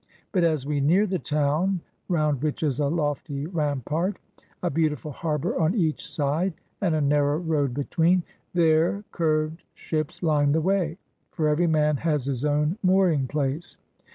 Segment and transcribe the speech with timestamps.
[0.31, 4.17] But as we near the town,— round which is a lofty rampart,
[4.63, 8.23] a beautiful harbor on each side and a narrow road between,—
[8.55, 10.97] there curved ships line the way;
[11.29, 13.77] for every man has his own mooring place.